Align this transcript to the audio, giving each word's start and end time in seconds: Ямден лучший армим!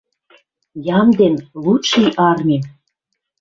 Ямден 0.99 1.35
лучший 1.63 2.09
армим! 2.29 2.63